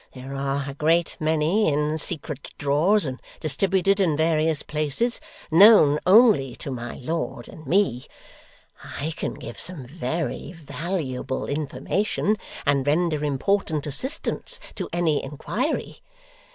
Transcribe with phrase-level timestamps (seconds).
[0.15, 6.55] There are a great many in secret drawers, and distributed in various places, known only
[6.55, 8.07] to my lord and me.
[8.83, 15.99] I can give some very valuable information, and render important assistance to any inquiry.